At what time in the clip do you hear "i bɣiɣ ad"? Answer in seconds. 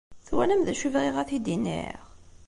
0.87-1.27